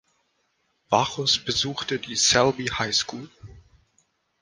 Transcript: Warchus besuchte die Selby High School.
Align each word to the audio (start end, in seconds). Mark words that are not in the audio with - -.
Warchus 0.89 1.37
besuchte 1.37 1.99
die 1.99 2.15
Selby 2.15 2.65
High 2.65 2.95
School. 2.95 3.29